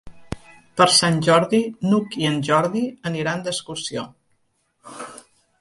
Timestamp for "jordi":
1.27-1.59, 2.49-2.83